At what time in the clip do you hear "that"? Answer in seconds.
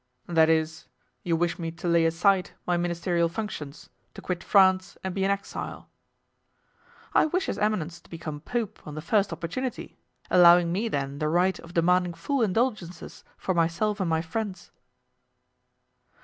0.25-0.49